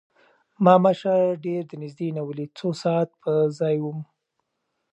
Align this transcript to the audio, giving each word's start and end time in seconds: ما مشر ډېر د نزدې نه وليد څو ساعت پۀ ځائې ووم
ما 0.63 0.75
مشر 0.85 1.19
ډېر 1.45 1.61
د 1.67 1.71
نزدې 1.81 2.09
نه 2.17 2.21
وليد 2.27 2.51
څو 2.59 2.67
ساعت 2.83 3.09
پۀ 3.21 3.33
ځائې 3.57 3.79
ووم 3.81 3.99